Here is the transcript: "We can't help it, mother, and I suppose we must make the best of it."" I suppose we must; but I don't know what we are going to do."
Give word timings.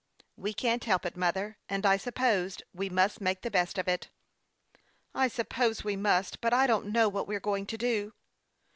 "We 0.35 0.53
can't 0.55 0.85
help 0.85 1.05
it, 1.05 1.15
mother, 1.15 1.59
and 1.69 1.85
I 1.85 1.97
suppose 1.97 2.57
we 2.73 2.89
must 2.89 3.21
make 3.21 3.43
the 3.43 3.51
best 3.51 3.77
of 3.77 3.87
it."" 3.87 4.09
I 5.13 5.27
suppose 5.27 5.83
we 5.83 5.95
must; 5.95 6.41
but 6.41 6.55
I 6.55 6.65
don't 6.65 6.91
know 6.91 7.07
what 7.07 7.27
we 7.27 7.35
are 7.35 7.39
going 7.39 7.67
to 7.67 7.77
do." 7.77 8.13